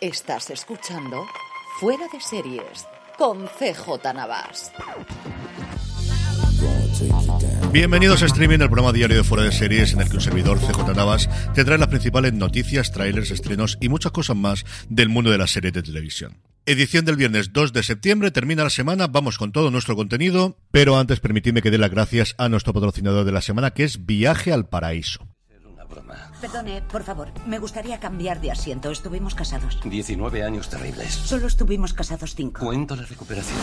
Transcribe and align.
Estás 0.00 0.50
escuchando 0.50 1.26
Fuera 1.80 2.06
de 2.12 2.20
Series 2.20 2.86
con 3.16 3.46
CJ 3.46 4.14
Navas. 4.14 4.72
Bienvenidos 7.72 8.22
a 8.22 8.26
Streaming, 8.26 8.60
el 8.60 8.68
programa 8.68 8.92
diario 8.92 9.16
de 9.16 9.24
Fuera 9.24 9.44
de 9.44 9.52
Series 9.52 9.92
en 9.92 10.00
el 10.00 10.08
que 10.08 10.16
un 10.16 10.20
servidor, 10.20 10.58
CJ 10.58 10.94
Navas, 10.94 11.28
te 11.54 11.64
trae 11.64 11.78
las 11.78 11.88
principales 11.88 12.32
noticias, 12.32 12.92
trailers, 12.92 13.30
estrenos 13.30 13.76
y 13.80 13.88
muchas 13.88 14.12
cosas 14.12 14.36
más 14.36 14.64
del 14.88 15.08
mundo 15.08 15.30
de 15.30 15.38
la 15.38 15.46
serie 15.46 15.72
de 15.72 15.82
televisión. 15.82 16.38
Edición 16.64 17.04
del 17.04 17.16
viernes 17.16 17.52
2 17.52 17.72
de 17.72 17.82
septiembre, 17.82 18.30
termina 18.30 18.64
la 18.64 18.70
semana, 18.70 19.06
vamos 19.06 19.38
con 19.38 19.52
todo 19.52 19.70
nuestro 19.70 19.96
contenido, 19.96 20.58
pero 20.70 20.98
antes 20.98 21.20
permitidme 21.20 21.62
que 21.62 21.70
dé 21.70 21.78
las 21.78 21.90
gracias 21.90 22.34
a 22.38 22.48
nuestro 22.48 22.72
patrocinador 22.72 23.24
de 23.24 23.32
la 23.32 23.42
semana 23.42 23.72
que 23.72 23.84
es 23.84 24.06
Viaje 24.06 24.52
al 24.52 24.68
Paraíso. 24.68 25.26
Perdone, 26.40 26.82
por 26.82 27.02
favor, 27.02 27.28
me 27.46 27.58
gustaría 27.58 27.98
cambiar 27.98 28.40
de 28.40 28.50
asiento. 28.50 28.90
Estuvimos 28.90 29.34
casados. 29.34 29.78
19 29.84 30.42
años 30.42 30.68
terribles. 30.68 31.12
Solo 31.12 31.46
estuvimos 31.46 31.92
casados 31.92 32.34
cinco. 32.34 32.64
Cuento 32.64 32.96
la 32.96 33.02
recuperación. 33.02 33.58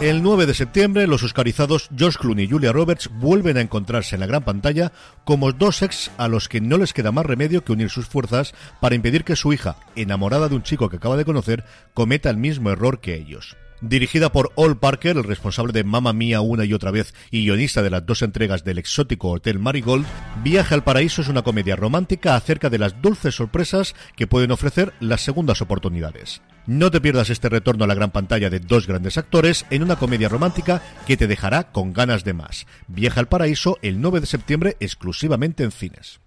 El 0.00 0.22
9 0.22 0.46
de 0.46 0.54
septiembre, 0.54 1.06
los 1.06 1.22
oscarizados 1.22 1.88
George 1.96 2.18
Clooney 2.18 2.44
y 2.44 2.50
Julia 2.50 2.72
Roberts 2.72 3.10
vuelven 3.12 3.56
a 3.56 3.60
encontrarse 3.60 4.16
en 4.16 4.20
la 4.20 4.26
gran 4.26 4.44
pantalla 4.44 4.92
como 5.24 5.52
dos 5.52 5.82
ex 5.82 6.10
a 6.18 6.28
los 6.28 6.48
que 6.48 6.60
no 6.60 6.78
les 6.78 6.92
queda 6.92 7.12
más 7.12 7.26
remedio 7.26 7.64
que 7.64 7.72
unir 7.72 7.90
sus 7.90 8.06
fuerzas 8.06 8.54
para 8.80 8.94
impedir 8.94 9.24
que 9.24 9.36
su 9.36 9.52
hija, 9.52 9.76
enamorada 9.94 10.48
de 10.48 10.56
un 10.56 10.62
chico 10.62 10.88
que 10.88 10.96
acaba 10.96 11.16
de 11.16 11.24
conocer, 11.24 11.64
cometa 11.94 12.30
el 12.30 12.36
mismo 12.36 12.70
error 12.70 13.00
que 13.00 13.14
ellos. 13.14 13.56
Dirigida 13.82 14.32
por 14.32 14.52
Ol 14.54 14.78
Parker, 14.78 15.18
el 15.18 15.24
responsable 15.24 15.72
de 15.72 15.84
Mamma 15.84 16.14
Mía 16.14 16.40
una 16.40 16.64
y 16.64 16.72
otra 16.72 16.90
vez 16.90 17.12
y 17.30 17.44
guionista 17.44 17.82
de 17.82 17.90
las 17.90 18.06
dos 18.06 18.22
entregas 18.22 18.64
del 18.64 18.78
exótico 18.78 19.30
Hotel 19.30 19.58
Marigold, 19.58 20.06
Viaje 20.42 20.74
al 20.74 20.82
Paraíso 20.82 21.20
es 21.20 21.28
una 21.28 21.42
comedia 21.42 21.76
romántica 21.76 22.36
acerca 22.36 22.70
de 22.70 22.78
las 22.78 23.02
dulces 23.02 23.34
sorpresas 23.34 23.94
que 24.16 24.26
pueden 24.26 24.50
ofrecer 24.50 24.94
las 25.00 25.20
segundas 25.20 25.60
oportunidades. 25.60 26.40
No 26.66 26.90
te 26.90 27.00
pierdas 27.02 27.28
este 27.28 27.50
retorno 27.50 27.84
a 27.84 27.86
la 27.86 27.94
gran 27.94 28.10
pantalla 28.10 28.48
de 28.48 28.60
dos 28.60 28.86
grandes 28.86 29.18
actores 29.18 29.66
en 29.70 29.82
una 29.82 29.96
comedia 29.96 30.28
romántica 30.28 30.82
que 31.06 31.16
te 31.16 31.26
dejará 31.26 31.70
con 31.70 31.92
ganas 31.92 32.24
de 32.24 32.32
más. 32.32 32.66
Viaje 32.88 33.20
al 33.20 33.28
Paraíso 33.28 33.78
el 33.82 34.00
9 34.00 34.20
de 34.20 34.26
septiembre 34.26 34.76
exclusivamente 34.80 35.64
en 35.64 35.70
cines. 35.70 36.20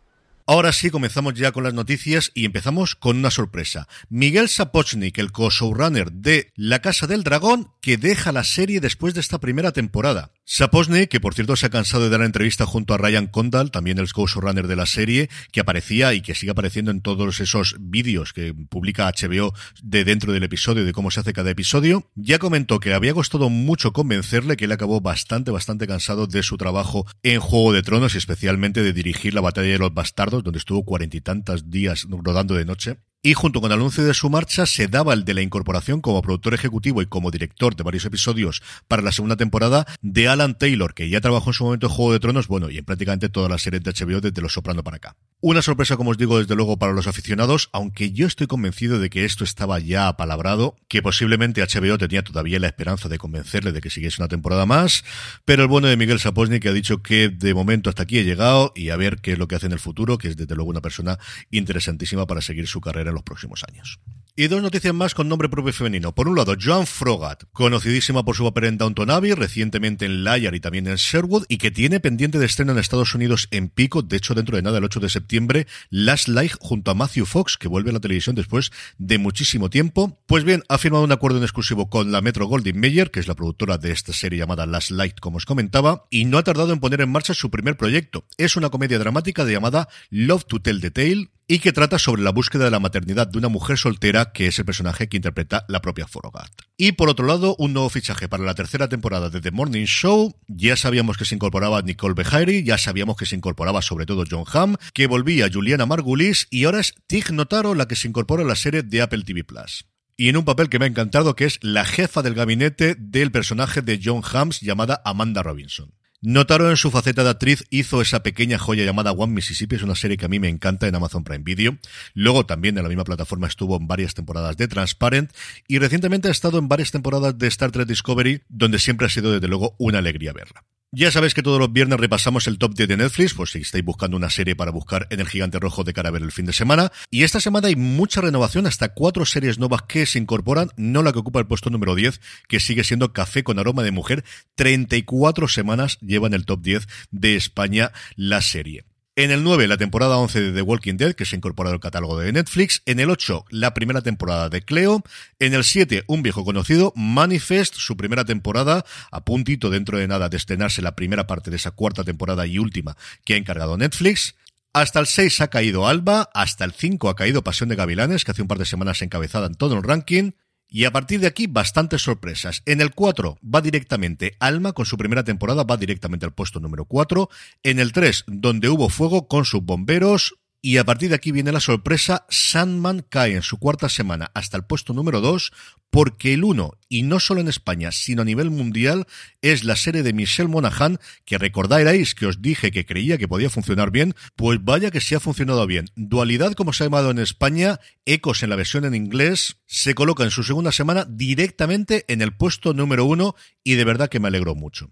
Ahora 0.52 0.74
sí, 0.74 0.90
comenzamos 0.90 1.36
ya 1.36 1.52
con 1.52 1.64
las 1.64 1.76
noticias 1.76 2.32
y 2.34 2.44
empezamos 2.44 2.96
con 2.96 3.18
una 3.18 3.30
sorpresa. 3.30 3.88
Miguel 4.10 4.50
Sapochnik, 4.50 5.20
el 5.20 5.32
co-showrunner 5.32 6.12
de 6.12 6.52
La 6.56 6.80
Casa 6.80 7.06
del 7.06 7.24
Dragón, 7.24 7.72
que 7.82 7.98
deja 7.98 8.32
la 8.32 8.44
serie 8.44 8.80
después 8.80 9.14
de 9.14 9.20
esta 9.20 9.38
primera 9.38 9.74
temporada. 9.74 10.32
Sapochnik, 10.52 11.12
que 11.12 11.20
por 11.20 11.36
cierto 11.36 11.56
se 11.56 11.68
ha 11.68 11.70
cansado 11.70 12.06
de 12.06 12.10
dar 12.10 12.24
entrevista 12.24 12.66
junto 12.66 12.96
a 12.96 12.98
Ryan 12.98 13.28
Condal, 13.28 13.70
también 13.70 14.00
el 14.00 14.12
co-showrunner 14.12 14.66
de 14.66 14.76
la 14.76 14.88
serie, 14.88 15.30
que 15.52 15.60
aparecía 15.60 16.16
y 16.16 16.22
que 16.22 16.34
sigue 16.34 16.54
apareciendo 16.54 16.90
en 16.90 17.02
todos 17.02 17.40
esos 17.40 17.76
vídeos 17.80 18.34
que 18.34 18.56
publica 18.56 19.08
HBO 19.08 19.54
de 19.84 20.04
dentro 20.04 20.34
del 20.34 20.42
episodio, 20.42 20.86
de 20.86 20.92
cómo 20.92 21.12
se 21.12 21.20
hace 21.20 21.34
cada 21.34 21.52
episodio, 21.52 22.10
ya 22.16 22.40
comentó 22.40 22.80
que 22.80 22.96
había 22.96 23.14
costado 23.14 23.52
mucho 23.52 23.94
convencerle 23.94 24.58
que 24.58 24.66
él 24.66 24.72
acabó 24.72 25.02
bastante, 25.02 25.52
bastante 25.52 25.86
cansado 25.86 26.26
de 26.26 26.42
su 26.42 26.58
trabajo 26.58 27.06
en 27.22 27.40
Juego 27.40 27.72
de 27.72 27.84
Tronos 27.84 28.16
y 28.16 28.18
especialmente 28.18 28.82
de 28.82 28.92
dirigir 28.92 29.36
la 29.36 29.42
Batalla 29.42 29.68
de 29.70 29.78
los 29.78 29.94
Bastardos 29.94 30.44
donde 30.44 30.58
estuvo 30.58 30.84
cuarenta 30.84 31.16
y 31.16 31.22
tantos 31.22 31.70
días 31.70 32.08
rodando 32.10 32.56
de 32.56 32.66
noche. 32.66 32.98
Y 33.22 33.34
junto 33.34 33.60
con 33.60 33.70
el 33.70 33.78
anuncio 33.78 34.06
de 34.06 34.14
su 34.14 34.30
marcha 34.30 34.66
se 34.66 34.88
daba 34.88 35.14
el 35.14 35.26
de 35.26 35.34
la 35.34 35.42
incorporación 35.42 36.00
como 36.00 36.22
productor 36.22 36.54
ejecutivo 36.54 37.02
y 37.02 37.06
como 37.06 37.32
director 37.32 37.76
de 37.76 37.84
varios 37.84 38.06
episodios 38.06 38.64
para 38.88 39.02
la 39.02 39.12
segunda 39.12 39.36
temporada 39.36 39.86
de 40.02 40.30
Alan 40.30 40.58
Taylor, 40.58 40.94
que 40.94 41.10
ya 41.10 41.20
trabajó 41.20 41.50
en 41.50 41.54
su 41.54 41.66
momento 41.66 41.88
en 41.88 41.92
Juego 41.92 42.14
de 42.14 42.22
Tronos, 42.22 42.48
bueno, 42.48 42.70
y 42.70 42.78
en 42.78 42.86
prácticamente 42.86 43.28
todas 43.28 43.52
las 43.52 43.62
series 43.62 43.84
de 43.84 43.92
HBO 43.92 44.22
desde 44.22 44.42
Los 44.42 44.54
Soprano 44.54 44.86
para 44.86 44.98
acá. 44.98 45.18
Una 45.42 45.62
sorpresa, 45.62 45.98
como 45.98 46.12
os 46.12 46.18
digo, 46.18 46.40
desde 46.40 46.56
luego 46.56 46.80
para 46.80 46.94
los 46.94 47.08
aficionados, 47.08 47.70
aunque 47.74 48.14
yo 48.14 48.26
estoy 48.26 48.48
convencido 48.48 49.00
de 49.00 49.10
que 49.10 49.26
esto 49.26 49.44
estaba 49.44 49.80
ya 49.80 50.08
apalabrado, 50.08 50.78
que 50.88 51.02
posiblemente 51.02 51.62
HBO 51.62 51.98
tenía 51.98 52.24
todavía 52.24 52.60
la 52.60 52.68
esperanza 52.68 53.10
de 53.10 53.18
convencerle 53.18 53.74
de 53.74 53.82
que 53.82 53.90
siguiese 53.90 54.22
una 54.22 54.30
temporada 54.30 54.66
más, 54.66 55.04
pero 55.44 55.64
el 55.64 55.68
bueno 55.68 55.90
de 55.90 55.98
Miguel 55.98 56.22
Saposny 56.22 56.62
que 56.62 56.70
ha 56.70 56.74
dicho 56.74 57.02
que 57.02 57.28
de 57.28 57.54
momento 57.54 57.90
hasta 57.90 58.04
aquí 58.04 58.18
he 58.18 58.24
llegado 58.24 58.72
y 58.76 58.92
a 58.92 58.96
ver 58.96 59.18
qué 59.22 59.34
es 59.34 59.40
lo 59.40 59.50
que 59.50 59.56
hace 59.56 59.66
en 59.66 59.74
el 59.74 59.80
futuro, 59.80 60.18
que 60.18 60.30
es 60.30 60.38
desde 60.38 60.56
luego 60.56 60.72
una 60.72 60.82
persona 60.82 61.20
interesantísima 61.52 62.26
para 62.26 62.40
seguir 62.40 62.68
su 62.68 62.80
carrera 62.80 63.09
en 63.10 63.16
los 63.16 63.24
próximos 63.24 63.64
años. 63.68 64.00
Y 64.40 64.48
dos 64.48 64.62
noticias 64.62 64.94
más 64.94 65.16
con 65.16 65.28
nombre 65.28 65.50
propio 65.50 65.74
femenino. 65.74 66.16
Por 66.16 66.30
un 66.30 66.38
lado, 66.38 66.56
Joan 66.58 66.88
Frogat, 66.88 67.44
conocidísima 67.52 68.24
por 68.24 68.38
su 68.38 68.46
papel 68.46 68.64
en 68.64 68.78
Downton 68.78 69.10
Abbey, 69.10 69.34
recientemente 69.34 70.06
en 70.06 70.24
Liar 70.24 70.56
y 70.56 70.62
también 70.62 70.88
en 70.88 70.96
Sherwood, 70.96 71.44
y 71.50 71.58
que 71.58 71.72
tiene 71.72 72.00
pendiente 72.00 72.40
de 72.40 72.46
estreno 72.46 72.72
en 72.72 72.78
Estados 72.78 73.14
Unidos 73.14 73.50
en 73.52 73.68
Pico, 73.68 74.02
de 74.02 74.16
hecho 74.16 74.36
dentro 74.36 74.56
de 74.56 74.62
nada 74.62 74.78
el 74.78 74.86
8 74.86 75.02
de 75.02 75.10
septiembre, 75.10 75.68
Last 75.90 76.30
Light 76.30 76.54
junto 76.58 76.90
a 76.90 76.94
Matthew 76.94 77.26
Fox, 77.26 77.58
que 77.58 77.68
vuelve 77.68 77.90
a 77.90 77.94
la 77.94 78.00
televisión 78.00 78.34
después 78.34 78.72
de 78.98 79.18
muchísimo 79.18 79.70
tiempo. 79.70 80.18
Pues 80.26 80.46
bien, 80.46 80.64
ha 80.70 80.78
firmado 80.78 81.04
un 81.04 81.12
acuerdo 81.12 81.40
en 81.40 81.44
exclusivo 81.44 81.90
con 81.90 82.14
la 82.14 82.22
Metro 82.22 82.46
Goldwyn 82.48 82.80
Mayer, 82.80 83.12
que 83.12 83.20
es 83.20 83.28
la 83.28 83.36
productora 83.36 83.78
de 83.78 83.92
esta 83.92 84.14
serie 84.14 84.40
llamada 84.40 84.66
Last 84.66 84.92
Light, 84.92 85.20
como 85.20 85.36
os 85.36 85.46
comentaba, 85.46 86.06
y 86.10 86.24
no 86.24 86.38
ha 86.38 86.44
tardado 86.46 86.72
en 86.72 86.80
poner 86.80 87.02
en 87.02 87.12
marcha 87.12 87.34
su 87.34 87.52
primer 87.52 87.76
proyecto. 87.76 88.24
Es 88.38 88.56
una 88.56 88.70
comedia 88.70 89.00
dramática 89.00 89.44
llamada 89.44 89.90
Love 90.12 90.46
to 90.46 90.62
Tell 90.62 90.80
the 90.80 90.92
Tale, 90.92 91.30
y 91.52 91.60
que 91.60 91.74
trata 91.74 91.98
sobre 91.98 92.22
la 92.22 92.30
búsqueda 92.30 92.66
de 92.66 92.72
la 92.72 92.80
maternidad 92.80 93.28
de 93.28 93.40
una 93.40 93.50
mujer 93.50 93.78
soltera 93.78 94.32
que 94.32 94.46
es 94.46 94.60
el 94.60 94.66
personaje 94.66 95.10
que 95.10 95.18
interpreta 95.18 95.66
la 95.68 95.82
propia 95.82 96.06
Forogat. 96.08 96.52
Y 96.78 96.92
por 96.92 97.10
otro 97.10 97.26
lado, 97.26 97.56
un 97.58 97.74
nuevo 97.74 97.90
fichaje 97.90 98.30
para 98.30 98.44
la 98.44 98.54
tercera 98.54 98.88
temporada 98.88 99.32
de 99.32 99.42
The 99.42 99.50
Morning 99.50 99.86
Show. 99.86 100.36
Ya 100.48 100.78
sabíamos 100.78 101.18
que 101.18 101.26
se 101.26 101.34
incorporaba 101.34 101.82
Nicole 101.82 102.14
Beharie, 102.14 102.64
ya 102.64 102.78
sabíamos 102.78 103.18
que 103.18 103.26
se 103.26 103.36
incorporaba 103.36 103.82
sobre 103.82 104.06
todo 104.06 104.26
John 104.30 104.46
Hamm, 104.54 104.76
que 104.94 105.08
volvía 105.08 105.50
Juliana 105.52 105.88
Margulis 105.88 106.48
y 106.52 106.66
ahora 106.66 106.82
es 106.82 106.94
Tig 107.08 107.32
Notaro 107.32 107.74
la 107.74 107.88
que 107.88 107.96
se 107.96 108.08
incorpora 108.08 108.44
a 108.44 108.48
la 108.48 108.56
serie 108.56 108.84
de 108.84 109.02
Apple 109.02 109.24
TV 109.24 109.44
Plus 109.44 109.86
y 110.20 110.28
en 110.28 110.36
un 110.36 110.44
papel 110.44 110.68
que 110.68 110.80
me 110.80 110.86
ha 110.86 110.90
encantado 110.90 111.34
que 111.34 111.46
es 111.46 111.60
la 111.62 111.86
jefa 111.86 112.22
del 112.22 112.34
gabinete 112.34 112.94
del 113.00 113.32
personaje 113.32 113.82
de 113.82 114.02
John 114.04 114.22
Hams 114.22 114.60
llamada 114.60 115.02
Amanda 115.06 115.42
Robinson. 115.44 115.94
Notaro 116.22 116.70
en 116.70 116.76
su 116.76 116.92
faceta 116.92 117.24
de 117.24 117.30
actriz 117.30 117.64
hizo 117.70 118.02
esa 118.02 118.24
pequeña 118.24 118.58
joya 118.58 118.84
llamada 118.84 119.14
One 119.14 119.32
Mississippi, 119.32 119.78
es 119.78 119.84
una 119.84 119.96
serie 119.96 120.18
que 120.18 120.26
a 120.26 120.28
mí 120.28 120.38
me 120.38 120.50
encanta 120.50 120.86
en 120.86 120.96
Amazon 120.96 121.24
Prime 121.24 121.46
Video. 121.46 121.78
Luego 122.14 122.46
también 122.46 122.78
en 122.78 122.84
la 122.84 122.90
misma 122.90 123.06
plataforma 123.06 123.48
estuvo 123.48 123.78
en 123.78 123.88
varias 123.88 124.16
temporadas 124.16 124.58
de 124.58 124.68
Transparent 124.68 125.32
y 125.66 125.80
recientemente 125.80 126.28
ha 126.28 126.32
estado 126.32 126.60
en 126.60 126.68
varias 126.68 126.92
temporadas 126.92 127.38
de 127.38 127.48
Star 127.48 127.72
Trek 127.72 127.88
Discovery, 127.88 128.42
donde 128.50 128.80
siempre 128.80 129.08
ha 129.08 129.10
sido 129.10 129.32
desde 129.32 129.48
luego 129.48 129.76
una 129.78 130.00
alegría 130.00 130.34
verla. 130.34 130.66
Ya 130.92 131.12
sabéis 131.12 131.36
que 131.36 131.44
todos 131.44 131.60
los 131.60 131.72
viernes 131.72 132.00
repasamos 132.00 132.48
el 132.48 132.58
top 132.58 132.74
10 132.74 132.90
de 132.90 132.98
Netflix, 132.98 133.36
por 133.36 133.48
si 133.48 133.60
estáis 133.60 133.86
buscando 133.86 134.18
una 134.18 134.32
serie 134.32 134.56
para 134.56 134.72
buscar 134.72 135.06
en 135.12 135.20
el 135.20 135.28
gigante 135.28 135.60
rojo 135.60 135.84
de 135.84 135.94
cara 135.94 136.10
a 136.10 136.12
ver 136.12 136.24
el 136.24 136.32
fin 136.32 136.48
de 136.48 136.54
semana. 136.54 136.92
Y 137.12 137.22
esta 137.22 137.40
semana 137.40 137.68
hay 137.68 137.76
mucha 137.76 138.22
renovación, 138.22 138.66
hasta 138.66 138.96
cuatro 138.96 139.24
series 139.24 139.60
nuevas 139.60 139.84
que 139.84 140.08
se 140.08 140.18
incorporan, 140.18 140.72
no 140.78 141.04
la 141.04 141.14
que 141.14 141.20
ocupa 141.20 141.42
el 141.42 141.46
puesto 141.46 141.70
número 141.70 141.94
10, 141.94 142.20
que 142.48 142.60
sigue 142.60 142.84
siendo 142.84 143.14
Café 143.14 143.44
con 143.44 143.60
aroma 143.60 143.84
de 143.84 143.92
mujer. 143.92 144.24
34 144.56 145.48
semanas 145.48 146.00
lleva 146.02 146.26
en 146.26 146.34
el 146.34 146.48
top 146.48 146.62
10 146.64 146.88
de 147.12 147.36
España 147.36 147.92
la 148.16 148.42
serie. 148.42 148.89
En 149.20 149.32
el 149.32 149.44
9, 149.44 149.68
la 149.68 149.76
temporada 149.76 150.16
11 150.16 150.40
de 150.40 150.52
The 150.54 150.62
Walking 150.62 150.96
Dead, 150.96 151.14
que 151.14 151.26
se 151.26 151.36
ha 151.36 151.40
incorporado 151.40 151.74
al 151.74 151.82
catálogo 151.82 152.18
de 152.18 152.32
Netflix. 152.32 152.82
En 152.86 153.02
el 153.02 153.10
8, 153.10 153.48
la 153.50 153.74
primera 153.74 154.02
temporada 154.02 154.48
de 154.48 154.62
Cleo. 154.62 155.04
En 155.40 155.54
el 155.54 155.66
7, 155.66 156.06
un 156.08 156.24
viejo 156.24 156.46
conocido, 156.46 156.94
Manifest, 156.96 157.76
su 157.76 157.98
primera 157.98 158.24
temporada, 158.24 158.86
a 159.12 159.26
puntito 159.26 159.70
dentro 159.70 159.98
de 159.98 160.08
nada 160.08 160.30
de 160.30 160.38
estrenarse 160.38 160.82
la 160.82 160.96
primera 160.96 161.28
parte 161.28 161.50
de 161.50 161.58
esa 161.58 161.72
cuarta 161.72 162.06
temporada 162.06 162.48
y 162.48 162.60
última 162.60 162.96
que 163.26 163.34
ha 163.34 163.38
encargado 163.38 163.76
Netflix. 163.76 164.36
Hasta 164.72 165.02
el 165.02 165.06
6 165.06 165.42
ha 165.42 165.50
caído 165.50 165.86
Alba, 165.86 166.30
hasta 166.34 166.64
el 166.64 166.72
5 166.72 167.10
ha 167.10 167.18
caído 167.18 167.44
Pasión 167.44 167.68
de 167.68 167.76
Gavilanes, 167.76 168.24
que 168.24 168.32
hace 168.32 168.42
un 168.42 168.48
par 168.48 168.58
de 168.58 168.64
semanas 168.64 169.02
encabezada 169.02 169.48
en 169.48 169.56
todo 169.56 169.76
el 169.76 169.84
ranking, 169.84 170.32
y 170.70 170.86
a 170.86 170.92
partir 170.92 171.20
de 171.20 171.28
aquí, 171.28 171.48
bastantes 171.48 172.04
sorpresas. 172.04 172.62
En 172.66 172.82
el 172.82 172.92
4 172.94 173.40
va 173.44 173.62
directamente 173.62 174.36
Alma, 174.40 174.74
con 174.74 174.86
su 174.86 174.98
primera 174.98 175.24
temporada, 175.24 175.64
va 175.64 175.78
directamente 175.78 176.26
al 176.26 176.34
puesto 176.34 176.60
número 176.60 176.86
4. 176.86 177.30
En 177.64 177.80
el 177.80 177.92
3, 177.92 178.26
donde 178.28 178.70
hubo 178.70 178.90
fuego 178.90 179.28
con 179.28 179.46
sus 179.46 179.64
bomberos, 179.64 180.36
y 180.62 180.78
a 180.78 180.84
partir 180.84 181.10
de 181.10 181.16
aquí 181.16 181.32
viene 181.32 181.52
la 181.52 181.60
sorpresa, 181.60 182.26
Sandman 182.30 183.06
cae 183.08 183.36
en 183.36 183.42
su 183.42 183.58
cuarta 183.58 183.88
semana 183.88 184.30
hasta 184.34 184.58
el 184.58 184.66
puesto 184.66 184.94
número 184.94 185.22
2 185.22 185.52
porque 185.90 186.34
el 186.34 186.44
1, 186.44 186.74
y 186.88 187.04
no 187.04 187.20
solo 187.20 187.42
en 187.42 187.48
España, 187.48 187.92
sino 187.92 188.22
a 188.22 188.26
nivel 188.26 188.52
mundial, 188.52 189.08
es 189.42 189.64
la 189.64 189.76
serie 189.76 190.04
de 190.04 190.14
Michelle 190.14 190.50
Monaghan, 190.50 191.00
que 191.26 191.38
recordaréis 191.38 192.14
que 192.14 192.28
os 192.28 192.42
dije 192.42 192.72
que 192.72 192.86
creía 192.86 193.18
que 193.18 193.28
podía 193.28 193.50
funcionar 193.50 193.90
bien, 193.90 194.14
pues 194.36 194.64
vaya 194.64 194.92
que 194.92 195.02
sí 195.02 195.16
ha 195.16 195.20
funcionado 195.20 195.66
bien. 195.66 195.86
Dualidad, 195.96 196.54
como 196.54 196.74
se 196.74 196.84
ha 196.84 196.88
llamado 196.88 197.10
en 197.12 197.20
España, 197.20 197.80
Ecos 198.06 198.44
en 198.44 198.50
la 198.50 198.56
versión 198.56 198.86
en 198.86 198.96
inglés, 198.96 199.58
se 199.66 199.96
coloca 199.96 200.24
en 200.24 200.32
su 200.32 200.44
segunda 200.44 200.72
semana 200.72 201.06
directamente 201.10 202.06
en 202.08 202.22
el 202.22 202.36
puesto 202.36 202.74
número 202.74 203.06
1 203.06 203.36
y 203.64 203.76
de 203.76 203.86
verdad 203.86 204.10
que 204.10 204.20
me 204.20 204.28
alegró 204.28 204.56
mucho. 204.56 204.92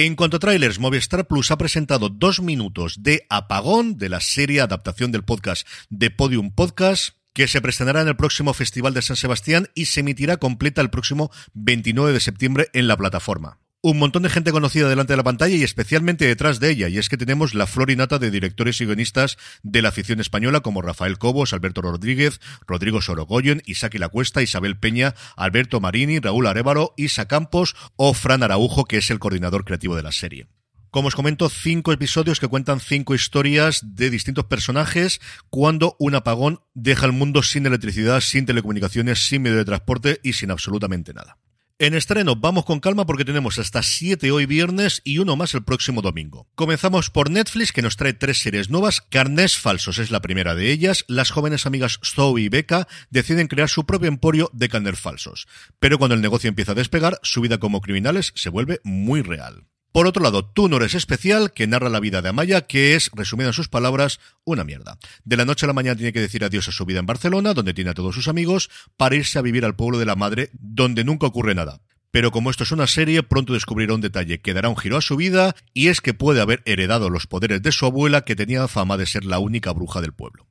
En 0.00 0.14
cuanto 0.14 0.36
a 0.36 0.38
trailers, 0.38 0.78
Movistar 0.78 1.26
Plus 1.26 1.50
ha 1.50 1.58
presentado 1.58 2.08
dos 2.08 2.40
minutos 2.40 3.02
de 3.02 3.26
apagón 3.28 3.98
de 3.98 4.08
la 4.08 4.20
serie 4.20 4.60
adaptación 4.60 5.10
del 5.10 5.24
podcast 5.24 5.66
de 5.90 6.12
Podium 6.12 6.52
Podcast 6.52 7.16
que 7.32 7.48
se 7.48 7.60
presentará 7.60 8.02
en 8.02 8.06
el 8.06 8.14
próximo 8.14 8.54
Festival 8.54 8.94
de 8.94 9.02
San 9.02 9.16
Sebastián 9.16 9.70
y 9.74 9.86
se 9.86 9.98
emitirá 9.98 10.36
completa 10.36 10.82
el 10.82 10.90
próximo 10.90 11.32
29 11.54 12.12
de 12.12 12.20
septiembre 12.20 12.68
en 12.74 12.86
la 12.86 12.96
plataforma 12.96 13.58
un 13.80 13.98
montón 13.98 14.24
de 14.24 14.30
gente 14.30 14.50
conocida 14.50 14.88
delante 14.88 15.12
de 15.12 15.18
la 15.18 15.24
pantalla 15.24 15.54
y 15.54 15.62
especialmente 15.62 16.26
detrás 16.26 16.58
de 16.58 16.70
ella. 16.70 16.88
Y 16.88 16.98
es 16.98 17.08
que 17.08 17.16
tenemos 17.16 17.54
la 17.54 17.66
florinata 17.66 18.18
de 18.18 18.30
directores 18.30 18.80
y 18.80 18.86
guionistas 18.86 19.36
de 19.62 19.82
la 19.82 19.90
afición 19.90 20.20
española 20.20 20.60
como 20.60 20.82
Rafael 20.82 21.18
Cobos, 21.18 21.52
Alberto 21.52 21.82
Rodríguez, 21.82 22.40
Rodrigo 22.66 23.00
Sorogoyen, 23.00 23.62
Isaki 23.66 23.98
Lacuesta, 23.98 24.42
Isabel 24.42 24.78
Peña, 24.78 25.14
Alberto 25.36 25.80
Marini, 25.80 26.18
Raúl 26.18 26.46
Arevaro, 26.46 26.94
Isa 26.96 27.26
Campos 27.26 27.76
o 27.96 28.14
Fran 28.14 28.42
Araujo, 28.42 28.84
que 28.84 28.98
es 28.98 29.10
el 29.10 29.20
coordinador 29.20 29.64
creativo 29.64 29.94
de 29.94 30.02
la 30.02 30.12
serie. 30.12 30.48
Como 30.90 31.08
os 31.08 31.14
comento, 31.14 31.50
cinco 31.50 31.92
episodios 31.92 32.40
que 32.40 32.48
cuentan 32.48 32.80
cinco 32.80 33.14
historias 33.14 33.82
de 33.94 34.08
distintos 34.08 34.46
personajes 34.46 35.20
cuando 35.50 35.96
un 35.98 36.14
apagón 36.14 36.60
deja 36.72 37.04
el 37.04 37.12
mundo 37.12 37.42
sin 37.42 37.66
electricidad, 37.66 38.20
sin 38.20 38.46
telecomunicaciones, 38.46 39.26
sin 39.26 39.42
medio 39.42 39.58
de 39.58 39.66
transporte 39.66 40.18
y 40.22 40.32
sin 40.32 40.50
absolutamente 40.50 41.12
nada. 41.12 41.36
En 41.80 41.94
estreno, 41.94 42.34
vamos 42.34 42.64
con 42.64 42.80
calma 42.80 43.06
porque 43.06 43.24
tenemos 43.24 43.60
hasta 43.60 43.84
7 43.84 44.32
hoy 44.32 44.46
viernes 44.46 45.00
y 45.04 45.18
uno 45.18 45.36
más 45.36 45.54
el 45.54 45.62
próximo 45.62 46.02
domingo. 46.02 46.48
Comenzamos 46.56 47.08
por 47.08 47.30
Netflix 47.30 47.70
que 47.70 47.82
nos 47.82 47.96
trae 47.96 48.14
tres 48.14 48.42
series 48.42 48.68
nuevas. 48.68 49.00
Carnés 49.00 49.56
Falsos 49.56 50.00
es 50.00 50.10
la 50.10 50.20
primera 50.20 50.56
de 50.56 50.72
ellas. 50.72 51.04
Las 51.06 51.30
jóvenes 51.30 51.66
amigas 51.66 52.00
Zoe 52.04 52.40
y 52.40 52.48
Becca 52.48 52.88
deciden 53.10 53.46
crear 53.46 53.68
su 53.68 53.86
propio 53.86 54.08
emporio 54.08 54.50
de 54.52 54.68
carnés 54.68 54.98
falsos. 54.98 55.46
Pero 55.78 55.98
cuando 55.98 56.16
el 56.16 56.20
negocio 56.20 56.48
empieza 56.48 56.72
a 56.72 56.74
despegar, 56.74 57.20
su 57.22 57.42
vida 57.42 57.58
como 57.58 57.80
criminales 57.80 58.32
se 58.34 58.50
vuelve 58.50 58.80
muy 58.82 59.22
real. 59.22 59.68
Por 59.98 60.06
otro 60.06 60.22
lado, 60.22 60.44
Tú 60.44 60.68
no 60.68 60.76
eres 60.76 60.94
especial, 60.94 61.52
que 61.52 61.66
narra 61.66 61.88
la 61.88 61.98
vida 61.98 62.22
de 62.22 62.28
Amaya, 62.28 62.60
que 62.68 62.94
es, 62.94 63.10
resumida 63.14 63.48
en 63.48 63.52
sus 63.52 63.66
palabras, 63.66 64.20
una 64.44 64.62
mierda. 64.62 64.96
De 65.24 65.36
la 65.36 65.44
noche 65.44 65.66
a 65.66 65.66
la 65.66 65.72
mañana 65.72 65.96
tiene 65.96 66.12
que 66.12 66.20
decir 66.20 66.44
adiós 66.44 66.68
a 66.68 66.70
su 66.70 66.86
vida 66.86 67.00
en 67.00 67.06
Barcelona, 67.06 67.52
donde 67.52 67.74
tiene 67.74 67.90
a 67.90 67.94
todos 67.94 68.14
sus 68.14 68.28
amigos, 68.28 68.70
para 68.96 69.16
irse 69.16 69.40
a 69.40 69.42
vivir 69.42 69.64
al 69.64 69.74
pueblo 69.74 69.98
de 69.98 70.06
la 70.06 70.14
madre, 70.14 70.50
donde 70.52 71.02
nunca 71.02 71.26
ocurre 71.26 71.56
nada. 71.56 71.80
Pero 72.12 72.30
como 72.30 72.48
esto 72.48 72.62
es 72.62 72.70
una 72.70 72.86
serie, 72.86 73.24
pronto 73.24 73.54
descubrirá 73.54 73.92
un 73.92 74.00
detalle 74.00 74.40
que 74.40 74.54
dará 74.54 74.68
un 74.68 74.76
giro 74.76 74.98
a 74.98 75.02
su 75.02 75.16
vida, 75.16 75.56
y 75.74 75.88
es 75.88 76.00
que 76.00 76.14
puede 76.14 76.40
haber 76.40 76.62
heredado 76.64 77.10
los 77.10 77.26
poderes 77.26 77.60
de 77.60 77.72
su 77.72 77.84
abuela, 77.84 78.20
que 78.20 78.36
tenía 78.36 78.68
fama 78.68 78.98
de 78.98 79.06
ser 79.06 79.24
la 79.24 79.40
única 79.40 79.72
bruja 79.72 80.00
del 80.00 80.12
pueblo. 80.12 80.46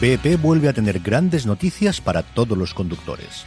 BP 0.00 0.40
vuelve 0.40 0.68
a 0.68 0.72
tener 0.72 1.00
grandes 1.00 1.44
noticias 1.44 2.00
para 2.00 2.22
todos 2.22 2.56
los 2.56 2.72
conductores. 2.72 3.46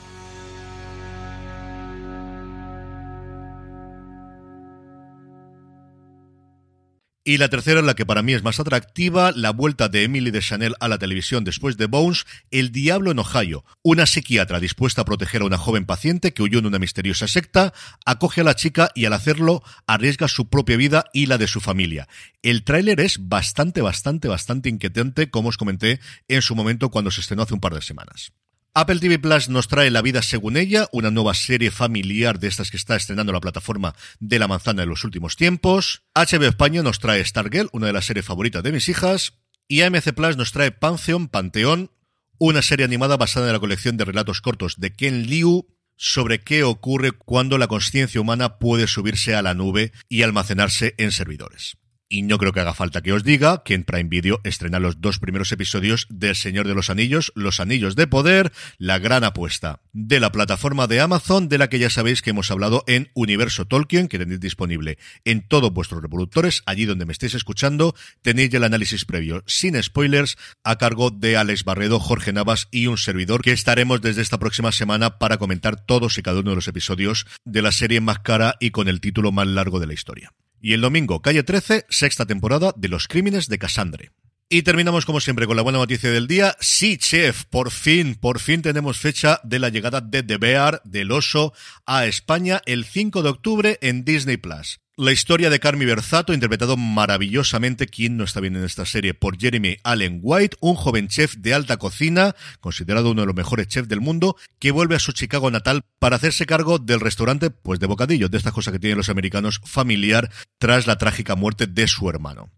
Y 7.23 7.37
la 7.37 7.49
tercera, 7.49 7.83
la 7.83 7.93
que 7.93 8.03
para 8.03 8.23
mí 8.23 8.33
es 8.33 8.41
más 8.41 8.59
atractiva, 8.59 9.31
la 9.31 9.51
vuelta 9.51 9.89
de 9.89 10.03
Emily 10.03 10.31
de 10.31 10.41
Chanel 10.41 10.73
a 10.79 10.87
la 10.87 10.97
televisión 10.97 11.43
después 11.43 11.77
de 11.77 11.85
Bones, 11.85 12.25
El 12.49 12.71
Diablo 12.71 13.11
en 13.11 13.19
Ohio. 13.19 13.63
Una 13.83 14.07
psiquiatra 14.07 14.59
dispuesta 14.59 15.03
a 15.03 15.05
proteger 15.05 15.43
a 15.43 15.45
una 15.45 15.59
joven 15.59 15.85
paciente 15.85 16.33
que 16.33 16.41
huyó 16.41 16.57
en 16.57 16.65
una 16.65 16.79
misteriosa 16.79 17.27
secta, 17.27 17.73
acoge 18.07 18.41
a 18.41 18.43
la 18.43 18.55
chica 18.55 18.89
y 18.95 19.05
al 19.05 19.13
hacerlo 19.13 19.61
arriesga 19.85 20.27
su 20.27 20.49
propia 20.49 20.77
vida 20.77 21.05
y 21.13 21.27
la 21.27 21.37
de 21.37 21.45
su 21.45 21.61
familia. 21.61 22.07
El 22.41 22.63
tráiler 22.63 22.99
es 22.99 23.19
bastante, 23.19 23.81
bastante, 23.81 24.27
bastante 24.27 24.69
inquietante, 24.69 25.29
como 25.29 25.49
os 25.49 25.57
comenté 25.57 25.99
en 26.27 26.41
su 26.41 26.55
momento 26.55 26.89
cuando 26.89 27.11
se 27.11 27.21
estrenó 27.21 27.43
hace 27.43 27.53
un 27.53 27.59
par 27.59 27.75
de 27.75 27.83
semanas. 27.83 28.31
Apple 28.73 28.99
TV 28.99 29.19
Plus 29.19 29.49
nos 29.49 29.67
trae 29.67 29.91
La 29.91 30.01
vida 30.01 30.21
según 30.21 30.55
ella, 30.55 30.87
una 30.93 31.11
nueva 31.11 31.33
serie 31.33 31.71
familiar 31.71 32.39
de 32.39 32.47
estas 32.47 32.71
que 32.71 32.77
está 32.77 32.95
estrenando 32.95 33.33
la 33.33 33.41
plataforma 33.41 33.93
de 34.21 34.39
la 34.39 34.47
manzana 34.47 34.83
en 34.83 34.89
los 34.89 35.03
últimos 35.03 35.35
tiempos. 35.35 36.03
HBO 36.15 36.45
España 36.45 36.81
nos 36.81 36.99
trae 36.99 37.25
Stargirl, 37.25 37.67
una 37.73 37.87
de 37.87 37.93
las 37.93 38.05
series 38.05 38.25
favoritas 38.25 38.63
de 38.63 38.71
mis 38.71 38.87
hijas. 38.87 39.33
Y 39.67 39.81
AMC 39.81 40.13
Plus 40.13 40.37
nos 40.37 40.53
trae 40.53 40.71
Pantheon, 40.71 41.27
Panteón, 41.27 41.91
una 42.37 42.61
serie 42.61 42.85
animada 42.85 43.17
basada 43.17 43.47
en 43.47 43.53
la 43.53 43.59
colección 43.59 43.97
de 43.97 44.05
relatos 44.05 44.39
cortos 44.39 44.79
de 44.79 44.93
Ken 44.93 45.27
Liu 45.27 45.67
sobre 45.97 46.39
qué 46.39 46.63
ocurre 46.63 47.11
cuando 47.11 47.57
la 47.57 47.67
conciencia 47.67 48.21
humana 48.21 48.57
puede 48.57 48.87
subirse 48.87 49.35
a 49.35 49.41
la 49.41 49.53
nube 49.53 49.91
y 50.07 50.21
almacenarse 50.21 50.95
en 50.97 51.11
servidores. 51.11 51.75
Y 52.13 52.23
no 52.23 52.37
creo 52.37 52.51
que 52.51 52.59
haga 52.59 52.73
falta 52.73 53.01
que 53.01 53.13
os 53.13 53.23
diga 53.23 53.63
que 53.63 53.73
en 53.73 53.85
Prime 53.85 54.09
Video 54.09 54.41
estrena 54.43 54.81
los 54.81 54.99
dos 54.99 55.17
primeros 55.17 55.53
episodios 55.53 56.07
del 56.09 56.35
Señor 56.35 56.67
de 56.67 56.75
los 56.75 56.89
Anillos, 56.89 57.31
Los 57.35 57.61
Anillos 57.61 57.95
de 57.95 58.05
Poder, 58.05 58.51
la 58.77 58.99
gran 58.99 59.23
apuesta 59.23 59.79
de 59.93 60.19
la 60.19 60.33
plataforma 60.33 60.87
de 60.87 60.99
Amazon, 60.99 61.47
de 61.47 61.57
la 61.57 61.69
que 61.69 61.79
ya 61.79 61.89
sabéis 61.89 62.21
que 62.21 62.31
hemos 62.31 62.51
hablado 62.51 62.83
en 62.85 63.09
Universo 63.13 63.63
Tolkien, 63.63 64.09
que 64.09 64.19
tenéis 64.19 64.41
disponible 64.41 64.97
en 65.23 65.47
todos 65.47 65.71
vuestros 65.71 66.01
reproductores, 66.01 66.63
allí 66.65 66.83
donde 66.83 67.05
me 67.05 67.13
estéis 67.13 67.33
escuchando, 67.33 67.95
tenéis 68.21 68.53
el 68.53 68.65
análisis 68.65 69.05
previo, 69.05 69.45
sin 69.47 69.81
spoilers, 69.81 70.37
a 70.65 70.77
cargo 70.77 71.11
de 71.11 71.37
Alex 71.37 71.63
Barredo, 71.63 71.97
Jorge 72.01 72.33
Navas 72.33 72.67
y 72.71 72.87
un 72.87 72.97
servidor, 72.97 73.41
que 73.41 73.53
estaremos 73.53 74.01
desde 74.01 74.21
esta 74.21 74.37
próxima 74.37 74.73
semana 74.73 75.17
para 75.17 75.37
comentar 75.37 75.85
todos 75.85 76.17
y 76.17 76.23
cada 76.23 76.41
uno 76.41 76.49
de 76.49 76.57
los 76.57 76.67
episodios 76.67 77.25
de 77.45 77.61
la 77.61 77.71
serie 77.71 78.01
más 78.01 78.19
cara 78.19 78.57
y 78.59 78.71
con 78.71 78.89
el 78.89 78.99
título 78.99 79.31
más 79.31 79.47
largo 79.47 79.79
de 79.79 79.87
la 79.87 79.93
historia. 79.93 80.33
Y 80.63 80.73
el 80.73 80.81
domingo, 80.81 81.23
calle 81.23 81.41
13, 81.41 81.87
sexta 81.89 82.27
temporada 82.27 82.71
de 82.77 82.87
Los 82.87 83.07
Crímenes 83.07 83.47
de 83.47 83.57
Cassandre. 83.57 84.11
Y 84.53 84.63
terminamos 84.63 85.05
como 85.05 85.21
siempre 85.21 85.47
con 85.47 85.55
la 85.55 85.61
buena 85.61 85.77
noticia 85.77 86.11
del 86.11 86.27
día. 86.27 86.57
Sí, 86.59 86.97
chef, 86.97 87.45
por 87.45 87.71
fin, 87.71 88.15
por 88.15 88.41
fin 88.41 88.61
tenemos 88.61 88.99
fecha 88.99 89.39
de 89.45 89.59
la 89.59 89.69
llegada 89.69 90.01
de 90.01 90.23
The 90.23 90.35
Bear, 90.35 90.81
del 90.83 91.13
oso, 91.13 91.53
a 91.85 92.05
España 92.05 92.61
el 92.65 92.83
5 92.83 93.23
de 93.23 93.29
octubre 93.29 93.79
en 93.81 94.03
Disney 94.03 94.35
Plus. 94.35 94.81
La 94.97 95.13
historia 95.13 95.49
de 95.49 95.61
Carmi 95.61 95.85
Berzato, 95.85 96.33
interpretado 96.33 96.75
maravillosamente, 96.75 97.87
quien 97.87 98.17
no 98.17 98.25
está 98.25 98.41
bien 98.41 98.57
en 98.57 98.65
esta 98.65 98.85
serie, 98.85 99.13
por 99.13 99.39
Jeremy 99.39 99.77
Allen 99.85 100.19
White, 100.21 100.57
un 100.59 100.75
joven 100.75 101.07
chef 101.07 101.37
de 101.37 101.53
alta 101.53 101.77
cocina, 101.77 102.35
considerado 102.59 103.11
uno 103.11 103.21
de 103.21 103.27
los 103.27 103.35
mejores 103.37 103.69
chefs 103.69 103.87
del 103.87 104.01
mundo, 104.01 104.35
que 104.59 104.71
vuelve 104.71 104.97
a 104.97 104.99
su 104.99 105.13
Chicago 105.13 105.49
natal 105.49 105.83
para 105.97 106.17
hacerse 106.17 106.45
cargo 106.45 106.77
del 106.77 106.99
restaurante, 106.99 107.51
pues 107.51 107.79
de 107.79 107.87
bocadillos, 107.87 108.29
de 108.29 108.37
estas 108.37 108.51
cosas 108.51 108.73
que 108.73 108.79
tienen 108.79 108.97
los 108.97 109.07
americanos, 109.07 109.61
familiar, 109.63 110.29
tras 110.57 110.87
la 110.87 110.97
trágica 110.97 111.37
muerte 111.37 111.67
de 111.67 111.87
su 111.87 112.09
hermano. 112.09 112.51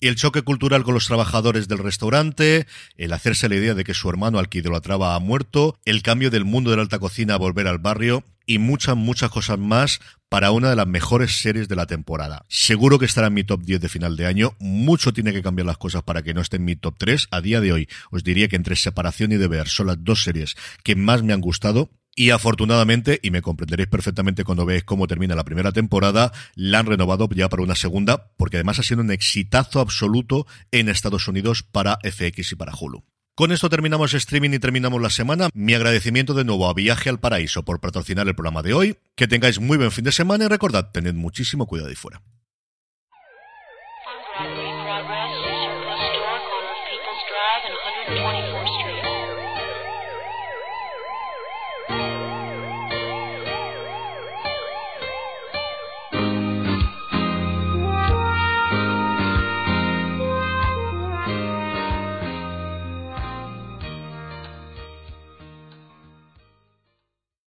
El 0.00 0.14
choque 0.14 0.42
cultural 0.42 0.84
con 0.84 0.94
los 0.94 1.06
trabajadores 1.06 1.66
del 1.66 1.78
restaurante, 1.78 2.68
el 2.96 3.12
hacerse 3.12 3.48
la 3.48 3.56
idea 3.56 3.74
de 3.74 3.82
que 3.82 3.94
su 3.94 4.08
hermano 4.08 4.38
al 4.38 4.48
que 4.48 4.58
idolatraba 4.58 5.16
ha 5.16 5.18
muerto, 5.18 5.76
el 5.84 6.02
cambio 6.02 6.30
del 6.30 6.44
mundo 6.44 6.70
de 6.70 6.76
la 6.76 6.82
alta 6.82 7.00
cocina 7.00 7.34
a 7.34 7.38
volver 7.38 7.66
al 7.66 7.78
barrio 7.78 8.22
y 8.46 8.58
muchas, 8.58 8.96
muchas 8.96 9.28
cosas 9.30 9.58
más 9.58 9.98
para 10.28 10.52
una 10.52 10.70
de 10.70 10.76
las 10.76 10.86
mejores 10.86 11.40
series 11.40 11.66
de 11.66 11.74
la 11.74 11.86
temporada. 11.86 12.44
Seguro 12.48 13.00
que 13.00 13.06
estará 13.06 13.26
en 13.26 13.34
mi 13.34 13.42
top 13.42 13.62
10 13.62 13.80
de 13.80 13.88
final 13.88 14.16
de 14.16 14.26
año. 14.26 14.54
Mucho 14.60 15.12
tiene 15.12 15.32
que 15.32 15.42
cambiar 15.42 15.66
las 15.66 15.78
cosas 15.78 16.04
para 16.04 16.22
que 16.22 16.32
no 16.32 16.42
esté 16.42 16.58
en 16.58 16.64
mi 16.64 16.76
top 16.76 16.94
3. 16.96 17.26
A 17.32 17.40
día 17.40 17.60
de 17.60 17.72
hoy 17.72 17.88
os 18.12 18.22
diría 18.22 18.46
que 18.46 18.54
entre 18.54 18.76
Separación 18.76 19.32
y 19.32 19.36
Deber 19.36 19.66
son 19.66 19.88
las 19.88 20.04
dos 20.04 20.22
series 20.22 20.54
que 20.84 20.94
más 20.94 21.24
me 21.24 21.32
han 21.32 21.40
gustado 21.40 21.90
y 22.18 22.30
afortunadamente, 22.30 23.20
y 23.22 23.30
me 23.30 23.42
comprenderéis 23.42 23.88
perfectamente 23.88 24.42
cuando 24.42 24.66
veáis 24.66 24.82
cómo 24.82 25.06
termina 25.06 25.36
la 25.36 25.44
primera 25.44 25.70
temporada, 25.70 26.32
la 26.56 26.80
han 26.80 26.86
renovado 26.86 27.28
ya 27.32 27.48
para 27.48 27.62
una 27.62 27.76
segunda, 27.76 28.32
porque 28.36 28.56
además 28.56 28.80
ha 28.80 28.82
sido 28.82 29.02
un 29.02 29.12
exitazo 29.12 29.78
absoluto 29.78 30.44
en 30.72 30.88
Estados 30.88 31.28
Unidos 31.28 31.62
para 31.62 32.00
FX 32.02 32.50
y 32.50 32.56
para 32.56 32.72
Hulu. 32.74 33.04
Con 33.36 33.52
esto 33.52 33.70
terminamos 33.70 34.14
streaming 34.14 34.50
y 34.50 34.58
terminamos 34.58 35.00
la 35.00 35.10
semana. 35.10 35.48
Mi 35.54 35.74
agradecimiento 35.74 36.34
de 36.34 36.42
nuevo 36.42 36.68
a 36.68 36.74
Viaje 36.74 37.08
al 37.08 37.20
Paraíso 37.20 37.64
por 37.64 37.78
patrocinar 37.78 38.26
el 38.26 38.34
programa 38.34 38.62
de 38.62 38.74
hoy. 38.74 38.96
Que 39.14 39.28
tengáis 39.28 39.60
muy 39.60 39.78
buen 39.78 39.92
fin 39.92 40.02
de 40.04 40.10
semana 40.10 40.46
y 40.46 40.48
recordad, 40.48 40.90
tened 40.90 41.14
muchísimo 41.14 41.68
cuidado 41.68 41.88
ahí 41.88 41.94
fuera. 41.94 42.20